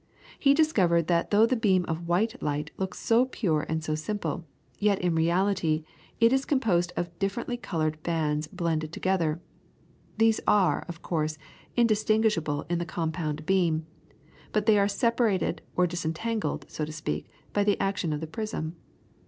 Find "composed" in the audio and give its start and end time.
6.43-6.91